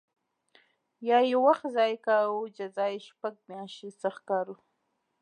[1.07, 4.57] یا یې وخت ضایع کاوه جزا یې شپږ میاشتې سخت کار و